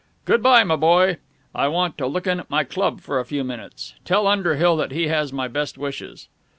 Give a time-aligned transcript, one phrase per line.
[0.25, 1.17] Good bye, my boy.
[1.53, 3.93] I want to look in at my club for a few minutes.
[4.03, 6.27] Tell Underhill that he has my best wishes."